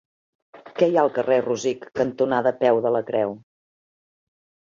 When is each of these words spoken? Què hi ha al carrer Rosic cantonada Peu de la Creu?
Què 0.77 0.87
hi 0.91 0.95
ha 0.95 1.01
al 1.01 1.11
carrer 1.17 1.35
Rosic 1.47 1.85
cantonada 2.01 2.53
Peu 2.63 2.81
de 2.87 2.93
la 2.97 3.03
Creu? 3.11 3.35